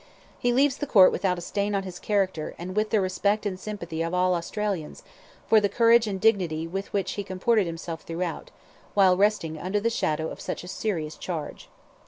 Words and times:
He 0.39 0.51
leaves 0.51 0.77
the 0.77 0.87
court 0.87 1.11
without 1.11 1.37
a 1.37 1.41
stain 1.41 1.75
on 1.75 1.83
his 1.83 1.99
character, 1.99 2.55
and 2.57 2.75
with 2.75 2.89
the 2.89 2.99
respect 2.99 3.45
and 3.45 3.59
sympathy 3.59 4.01
of 4.01 4.15
all 4.15 4.33
Australians, 4.33 5.03
for 5.45 5.61
the 5.61 5.69
courage 5.69 6.07
and 6.07 6.19
dignity 6.19 6.65
with 6.65 6.91
which 6.91 7.11
he 7.11 7.23
comported 7.23 7.67
himself 7.67 8.01
throughout, 8.01 8.49
while 8.95 9.15
resting 9.15 9.59
under 9.59 9.79
the 9.79 9.91
shadow 9.91 10.29
of 10.29 10.41
such 10.41 10.63
a 10.63 10.67
serious 10.67 11.15
charge. 11.17 11.69